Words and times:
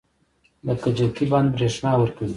د 0.65 0.67
کجکي 0.83 1.25
بند 1.31 1.47
بریښنا 1.53 1.91
ورکوي 1.97 2.29